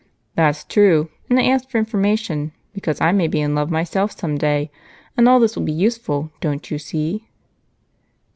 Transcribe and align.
"That's 0.33 0.63
true, 0.63 1.11
and 1.29 1.39
I 1.39 1.43
asked 1.43 1.69
for 1.69 1.77
information 1.77 2.53
because 2.73 2.99
I 2.99 3.11
may 3.11 3.27
be 3.27 3.39
in 3.39 3.53
love 3.53 3.69
myself 3.69 4.17
someday 4.17 4.71
and 5.15 5.29
all 5.29 5.39
this 5.39 5.55
will 5.55 5.61
be 5.63 5.71
useful, 5.71 6.31
don't 6.41 6.71
you 6.71 6.79
see?" 6.79 7.27